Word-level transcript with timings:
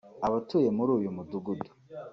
Abatuye 0.27 0.69
muri 0.77 0.91
uyu 0.97 1.09
mudugudu 1.15 1.69